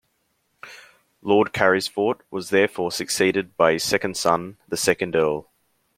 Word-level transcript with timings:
Lord 1.21 1.53
Carysfort 1.53 2.21
was 2.31 2.49
therefore 2.49 2.91
succeeded 2.91 3.55
by 3.55 3.73
his 3.73 3.83
second 3.83 4.17
son, 4.17 4.57
the 4.67 4.75
second 4.75 5.15
Earl. 5.15 5.51